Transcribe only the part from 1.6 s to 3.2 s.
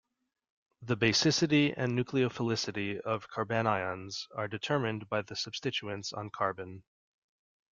and nucleophilicity